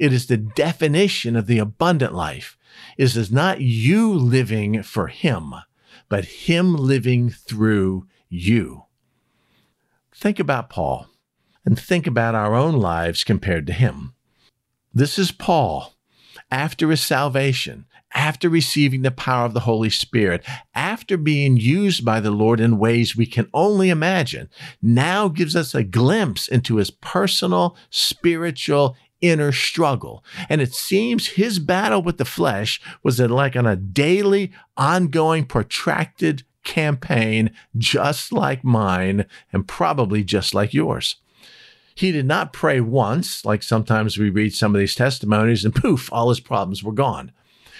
It 0.00 0.12
is 0.12 0.26
the 0.26 0.38
definition 0.38 1.36
of 1.36 1.46
the 1.46 1.58
abundant 1.58 2.14
life. 2.14 2.58
It 2.98 3.14
is 3.14 3.30
not 3.30 3.60
you 3.60 4.12
living 4.12 4.82
for 4.82 5.06
him 5.06 5.54
but 6.10 6.26
Him 6.26 6.76
living 6.76 7.30
through 7.30 8.06
you. 8.28 8.84
Think 10.14 10.38
about 10.38 10.68
Paul 10.68 11.06
and 11.64 11.78
think 11.78 12.06
about 12.06 12.34
our 12.34 12.54
own 12.54 12.74
lives 12.74 13.24
compared 13.24 13.66
to 13.66 13.72
him. 13.72 14.14
This 14.92 15.18
is 15.18 15.32
Paul 15.32 15.94
after 16.50 16.90
his 16.90 17.00
salvation, 17.00 17.86
after 18.12 18.48
receiving 18.48 19.02
the 19.02 19.10
power 19.10 19.44
of 19.46 19.54
the 19.54 19.60
Holy 19.60 19.90
Spirit, 19.90 20.44
after 20.74 21.16
being 21.16 21.56
used 21.56 22.04
by 22.04 22.18
the 22.20 22.30
Lord 22.30 22.60
in 22.60 22.78
ways 22.78 23.16
we 23.16 23.26
can 23.26 23.48
only 23.54 23.88
imagine, 23.88 24.48
now 24.82 25.28
gives 25.28 25.54
us 25.54 25.74
a 25.74 25.84
glimpse 25.84 26.48
into 26.48 26.76
his 26.76 26.90
personal, 26.90 27.76
spiritual, 27.90 28.96
inner 29.20 29.52
struggle. 29.52 30.24
And 30.48 30.60
it 30.60 30.74
seems 30.74 31.28
his 31.28 31.58
battle 31.58 32.02
with 32.02 32.18
the 32.18 32.24
flesh 32.24 32.80
was 33.02 33.20
like 33.20 33.56
on 33.56 33.66
a 33.66 33.76
daily, 33.76 34.52
ongoing, 34.76 35.44
protracted 35.44 36.44
campaign, 36.64 37.50
just 37.76 38.32
like 38.32 38.64
mine, 38.64 39.26
and 39.52 39.66
probably 39.66 40.22
just 40.24 40.54
like 40.54 40.74
yours. 40.74 41.16
He 41.94 42.12
did 42.12 42.26
not 42.26 42.52
pray 42.52 42.80
once, 42.80 43.44
like 43.44 43.62
sometimes 43.62 44.16
we 44.16 44.30
read 44.30 44.54
some 44.54 44.74
of 44.74 44.78
these 44.78 44.94
testimonies, 44.94 45.64
and 45.64 45.74
poof, 45.74 46.10
all 46.12 46.28
his 46.28 46.40
problems 46.40 46.82
were 46.82 46.92
gone. 46.92 47.32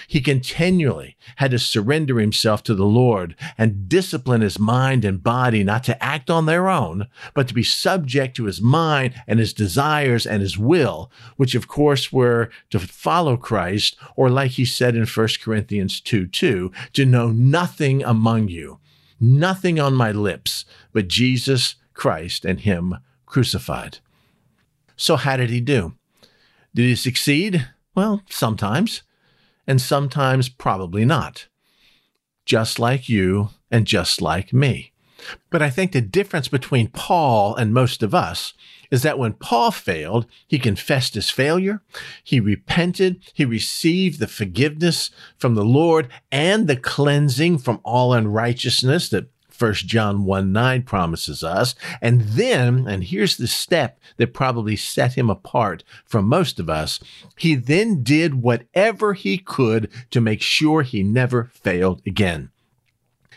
He 0.06 0.20
continually 0.20 1.16
had 1.36 1.50
to 1.52 1.58
surrender 1.58 2.18
himself 2.18 2.62
to 2.64 2.74
the 2.74 2.84
Lord 2.84 3.36
and 3.58 3.88
discipline 3.88 4.40
his 4.40 4.58
mind 4.58 5.04
and 5.04 5.22
body 5.22 5.64
not 5.64 5.84
to 5.84 6.02
act 6.02 6.30
on 6.30 6.46
their 6.46 6.68
own, 6.68 7.08
but 7.34 7.48
to 7.48 7.54
be 7.54 7.62
subject 7.62 8.36
to 8.36 8.44
his 8.44 8.60
mind 8.60 9.14
and 9.26 9.38
his 9.38 9.52
desires 9.52 10.26
and 10.26 10.42
his 10.42 10.58
will, 10.58 11.10
which 11.36 11.54
of 11.54 11.68
course 11.68 12.12
were 12.12 12.50
to 12.70 12.78
follow 12.78 13.36
Christ, 13.36 13.96
or 14.16 14.30
like 14.30 14.52
he 14.52 14.64
said 14.64 14.94
in 14.94 15.06
1 15.06 15.28
Corinthians 15.42 16.00
2 16.00 16.26
2, 16.26 16.72
to 16.92 17.04
know 17.04 17.30
nothing 17.30 18.02
among 18.02 18.48
you, 18.48 18.78
nothing 19.20 19.78
on 19.78 19.94
my 19.94 20.12
lips, 20.12 20.64
but 20.92 21.08
Jesus 21.08 21.76
Christ 21.94 22.44
and 22.44 22.60
him 22.60 22.96
crucified. 23.26 23.98
So, 24.96 25.16
how 25.16 25.36
did 25.36 25.50
he 25.50 25.60
do? 25.60 25.94
Did 26.74 26.84
he 26.84 26.94
succeed? 26.94 27.68
Well, 27.94 28.22
sometimes 28.28 29.02
and 29.70 29.80
sometimes 29.80 30.48
probably 30.48 31.04
not. 31.04 31.46
Just 32.44 32.80
like 32.80 33.08
you 33.08 33.50
and 33.70 33.86
just 33.86 34.20
like 34.20 34.52
me. 34.52 34.90
But 35.48 35.62
I 35.62 35.70
think 35.70 35.92
the 35.92 36.00
difference 36.00 36.48
between 36.48 36.88
Paul 36.88 37.54
and 37.54 37.72
most 37.72 38.02
of 38.02 38.12
us 38.12 38.52
is 38.90 39.04
that 39.04 39.16
when 39.16 39.34
Paul 39.34 39.70
failed, 39.70 40.26
he 40.48 40.58
confessed 40.58 41.14
his 41.14 41.30
failure, 41.30 41.82
he 42.24 42.40
repented, 42.40 43.22
he 43.32 43.44
received 43.44 44.18
the 44.18 44.26
forgiveness 44.26 45.12
from 45.38 45.54
the 45.54 45.64
Lord 45.64 46.08
and 46.32 46.66
the 46.66 46.74
cleansing 46.74 47.58
from 47.58 47.80
all 47.84 48.12
unrighteousness 48.12 49.08
that 49.10 49.30
1 49.60 49.74
John 49.74 50.24
1 50.24 50.52
9 50.52 50.82
promises 50.82 51.44
us. 51.44 51.74
And 52.00 52.22
then, 52.22 52.86
and 52.88 53.04
here's 53.04 53.36
the 53.36 53.46
step 53.46 54.00
that 54.16 54.32
probably 54.32 54.76
set 54.76 55.14
him 55.14 55.28
apart 55.28 55.84
from 56.04 56.26
most 56.26 56.58
of 56.58 56.70
us, 56.70 57.00
he 57.36 57.54
then 57.54 58.02
did 58.02 58.42
whatever 58.42 59.12
he 59.12 59.36
could 59.36 59.90
to 60.10 60.20
make 60.20 60.40
sure 60.40 60.82
he 60.82 61.02
never 61.02 61.50
failed 61.52 62.00
again. 62.06 62.50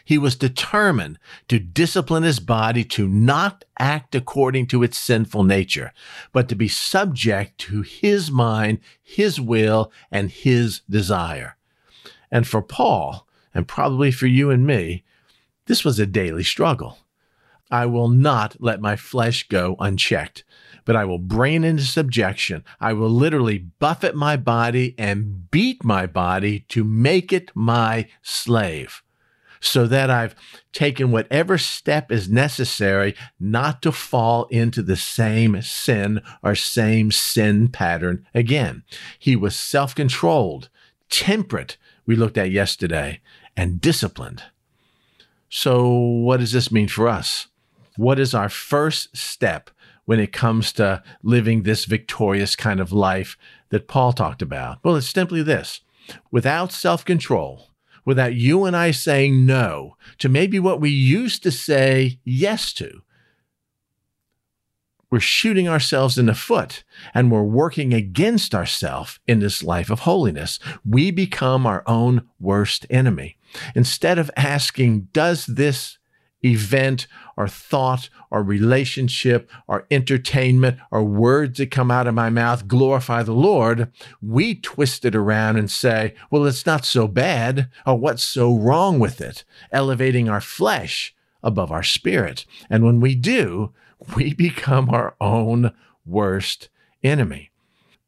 He 0.05 0.17
was 0.17 0.35
determined 0.35 1.17
to 1.47 1.59
discipline 1.59 2.23
his 2.23 2.39
body 2.39 2.83
to 2.85 3.07
not 3.07 3.63
act 3.79 4.15
according 4.15 4.67
to 4.67 4.83
its 4.83 4.97
sinful 4.97 5.43
nature, 5.43 5.93
but 6.33 6.49
to 6.49 6.55
be 6.55 6.67
subject 6.67 7.57
to 7.59 7.81
his 7.81 8.29
mind, 8.29 8.79
his 9.01 9.39
will, 9.39 9.91
and 10.11 10.29
his 10.29 10.81
desire. 10.89 11.55
And 12.29 12.45
for 12.45 12.61
Paul, 12.61 13.27
and 13.53 13.67
probably 13.67 14.11
for 14.11 14.27
you 14.27 14.49
and 14.49 14.65
me, 14.65 15.03
this 15.65 15.84
was 15.84 16.00
a 16.00 16.05
daily 16.05 16.43
struggle. 16.43 16.98
I 17.72 17.86
will 17.86 18.10
not 18.10 18.58
let 18.60 18.82
my 18.82 18.96
flesh 18.96 19.48
go 19.48 19.75
unchecked, 19.79 20.43
but 20.86 20.96
I 20.96 21.05
will 21.05 21.17
it 21.17 21.63
into 21.63 21.84
subjection. 21.84 22.63
I 22.79 22.93
will 22.93 23.10
literally 23.10 23.58
buffet 23.79 24.15
my 24.15 24.38
body 24.38 24.93
and 24.98 25.50
beat 25.50 25.84
my 25.84 26.05
body 26.05 26.62
to 26.70 26.84
make 26.84 27.34
it 27.34 27.51
my 27.55 28.10
slave 28.22 29.01
so 29.63 29.88
that 29.88 30.10
I've 30.10 30.36
taken 30.74 31.12
whatever 31.12 31.58
step 31.58 32.12
is 32.12 32.29
necessary 32.29 33.15
not 33.39 33.82
to 33.84 33.91
fall 33.91 34.46
into 34.46 34.84
the 34.84 34.98
same 34.98 35.62
sin 35.62 36.22
or 36.43 36.53
same 36.53 37.12
sin 37.12 37.70
pattern 37.70 38.27
again. 38.36 38.84
He 39.17 39.36
was 39.36 39.55
self 39.55 39.96
controlled, 39.96 40.70
temperate, 41.10 41.77
we 42.05 42.15
looked 42.17 42.38
at 42.38 42.51
yesterday, 42.51 43.22
and 43.55 43.79
disciplined. 43.79 44.43
So, 45.55 45.88
what 45.88 46.39
does 46.39 46.51
this 46.51 46.72
mean 46.72 46.88
for 46.88 47.07
us? 47.07 47.45
What 47.95 48.17
is 48.17 48.33
our 48.33 48.50
first 48.50 49.15
step 49.15 49.69
when 50.05 50.19
it 50.19 50.33
comes 50.33 50.72
to 50.74 51.03
living 51.22 51.62
this 51.62 51.86
victorious 51.86 52.55
kind 52.55 52.79
of 52.79 52.91
life 52.91 53.38
that 53.69 53.88
Paul 53.88 54.13
talked 54.13 54.41
about? 54.41 54.79
Well, 54.83 54.95
it's 54.95 55.12
simply 55.12 55.43
this 55.43 55.81
without 56.31 56.72
self 56.72 57.05
control, 57.05 57.69
without 58.03 58.33
you 58.33 58.65
and 58.65 58.75
I 58.75 58.89
saying 58.89 59.45
no 59.45 59.95
to 60.17 60.27
maybe 60.27 60.57
what 60.57 60.81
we 60.81 60.89
used 60.89 61.43
to 61.43 61.51
say 61.51 62.19
yes 62.24 62.74
to, 62.74 63.03
we're 65.13 65.20
shooting 65.20 65.70
ourselves 65.70 66.17
in 66.17 66.25
the 66.25 66.34
foot 66.34 66.84
and 67.13 67.32
we're 67.32 67.43
working 67.43 67.93
against 67.93 68.55
ourselves 68.55 69.20
in 69.27 69.38
this 69.41 69.62
life 69.62 69.91
of 69.91 70.00
holiness. 70.00 70.58
We 70.84 71.12
become 71.12 71.67
our 71.67 71.84
own 71.86 72.27
worst 72.39 72.88
enemy. 72.89 73.38
Instead 73.75 74.17
of 74.17 74.32
asking, 74.36 75.10
does 75.13 75.46
this 75.46 76.00
event 76.43 77.05
or 77.38 77.48
thought 77.48 78.10
or 78.32 78.41
relationship 78.41 79.51
or 79.67 79.86
entertainment 79.91 80.79
or 80.89 81.03
words 81.03 81.60
that 81.60 81.70
come 81.70 81.91
out 81.91 82.08
of 82.08 82.15
my 82.15 82.32
mouth 82.32 82.67
glorify 82.67 83.22
the 83.22 83.34
Lord, 83.34 83.91
we 84.20 84.55
twist 84.55 85.05
it 85.05 85.13
around 85.13 85.58
and 85.58 85.70
say, 85.70 86.15
well, 86.32 86.43
it's 86.48 86.65
not 86.65 86.86
so 86.86 87.08
bad 87.08 87.70
or 87.86 88.00
what's 88.00 88.24
so 88.24 88.58
wrong 88.58 88.98
with 88.98 89.22
it, 89.22 89.46
elevating 89.72 90.27
our 90.27 90.41
flesh 90.41 91.13
above 91.43 91.72
our 91.72 91.84
spirit. 91.84 92.48
And 92.67 92.84
when 92.84 93.00
we 93.00 93.13
do, 93.13 93.74
we 94.15 94.33
become 94.33 94.89
our 94.89 95.15
own 95.19 95.74
worst 96.05 96.69
enemy. 97.03 97.51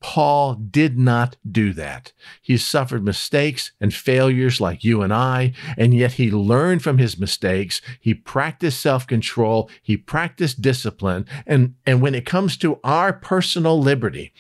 Paul 0.02 0.54
did 0.54 1.00
not 1.00 1.36
do 1.50 1.74
that. 1.74 2.14
He 2.40 2.58
suffered 2.58 3.04
mistakes 3.04 3.72
and 3.82 3.92
failures 3.92 4.62
like 4.62 4.84
you 4.84 5.02
and 5.02 5.12
I, 5.12 5.54
and 5.80 5.96
yet 5.96 6.14
he 6.14 6.30
learned 6.30 6.84
from 6.84 7.00
his 7.00 7.18
mistakes. 7.18 7.82
He 8.00 8.14
practiced 8.14 8.80
self 8.80 9.08
control, 9.08 9.68
he 9.82 9.98
practiced 9.98 10.62
discipline. 10.62 11.26
And, 11.48 11.74
and 11.88 12.02
when 12.02 12.14
it 12.14 12.26
comes 12.26 12.56
to 12.58 12.80
our 12.84 13.14
personal 13.14 13.82
liberty, 13.82 14.32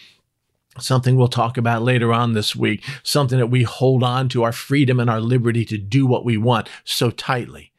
something 0.77 1.15
we'll 1.15 1.29
talk 1.29 1.57
about 1.57 1.81
later 1.81 2.13
on 2.13 2.33
this 2.33 2.55
week, 2.55 2.83
something 3.01 3.39
that 3.39 3.47
we 3.47 3.63
hold 3.63 4.03
on 4.03 4.29
to 4.29 4.43
our 4.43 4.51
freedom 4.51 4.99
and 4.99 5.09
our 5.09 5.21
liberty 5.21 5.65
to 5.65 5.79
do 5.79 6.05
what 6.05 6.25
we 6.25 6.37
want 6.37 6.69
so 6.83 7.09
tightly. 7.09 7.71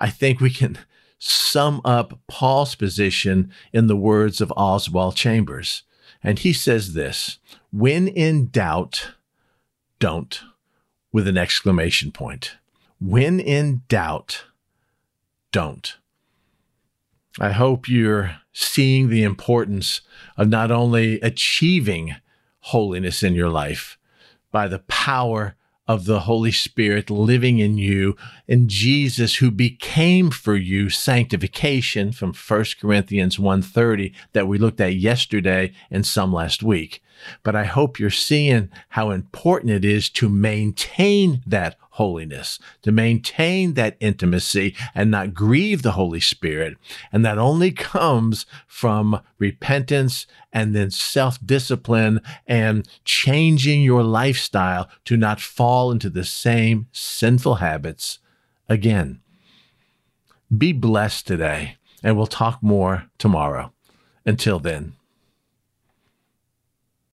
I 0.00 0.10
think 0.10 0.40
we 0.40 0.50
can 0.50 0.78
sum 1.20 1.82
up 1.84 2.18
Paul's 2.26 2.74
position 2.74 3.52
in 3.72 3.86
the 3.86 3.96
words 3.96 4.40
of 4.40 4.52
Oswald 4.56 5.14
Chambers. 5.14 5.84
And 6.22 6.38
he 6.38 6.52
says 6.52 6.94
this 6.94 7.38
when 7.70 8.08
in 8.08 8.48
doubt, 8.48 9.12
don't, 10.00 10.40
with 11.12 11.28
an 11.28 11.36
exclamation 11.36 12.10
point. 12.10 12.56
When 13.00 13.38
in 13.38 13.82
doubt, 13.88 14.44
don't. 15.52 15.96
I 17.38 17.52
hope 17.52 17.88
you're 17.88 18.36
seeing 18.52 19.08
the 19.08 19.22
importance 19.22 20.00
of 20.36 20.48
not 20.48 20.70
only 20.70 21.20
achieving 21.20 22.16
holiness 22.60 23.22
in 23.22 23.34
your 23.34 23.48
life 23.48 23.98
by 24.50 24.68
the 24.68 24.80
power 24.80 25.54
of 25.90 26.04
the 26.04 26.20
Holy 26.20 26.52
Spirit 26.52 27.10
living 27.10 27.58
in 27.58 27.76
you 27.76 28.16
and 28.46 28.70
Jesus 28.70 29.34
who 29.34 29.50
became 29.50 30.30
for 30.30 30.54
you 30.54 30.88
sanctification 30.88 32.12
from 32.12 32.32
1 32.32 32.64
Corinthians 32.80 33.40
1:30 33.40 34.12
that 34.32 34.46
we 34.46 34.56
looked 34.56 34.80
at 34.80 34.94
yesterday 34.94 35.72
and 35.90 36.06
some 36.06 36.32
last 36.32 36.62
week. 36.62 37.02
But 37.42 37.54
I 37.54 37.64
hope 37.64 37.98
you're 37.98 38.10
seeing 38.10 38.70
how 38.90 39.10
important 39.10 39.72
it 39.72 39.84
is 39.84 40.08
to 40.10 40.28
maintain 40.28 41.42
that 41.46 41.76
holiness, 41.90 42.58
to 42.82 42.92
maintain 42.92 43.74
that 43.74 43.96
intimacy 44.00 44.74
and 44.94 45.10
not 45.10 45.34
grieve 45.34 45.82
the 45.82 45.92
Holy 45.92 46.20
Spirit. 46.20 46.76
And 47.12 47.24
that 47.24 47.38
only 47.38 47.72
comes 47.72 48.46
from 48.66 49.20
repentance 49.38 50.26
and 50.52 50.74
then 50.74 50.90
self 50.90 51.38
discipline 51.44 52.20
and 52.46 52.88
changing 53.04 53.82
your 53.82 54.02
lifestyle 54.02 54.88
to 55.04 55.16
not 55.16 55.40
fall 55.40 55.90
into 55.90 56.10
the 56.10 56.24
same 56.24 56.86
sinful 56.92 57.56
habits 57.56 58.18
again. 58.68 59.20
Be 60.56 60.72
blessed 60.72 61.26
today, 61.26 61.76
and 62.02 62.16
we'll 62.16 62.26
talk 62.26 62.62
more 62.62 63.06
tomorrow. 63.18 63.72
Until 64.26 64.58
then. 64.58 64.94